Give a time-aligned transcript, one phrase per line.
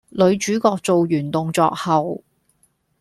[0.09, 2.23] 女主角做完動作後